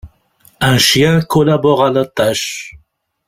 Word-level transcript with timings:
Un 0.61 0.79
chien 0.79 1.21
collabore 1.21 1.85
à 1.85 1.91
la 1.91 2.05
tâche. 2.07 2.75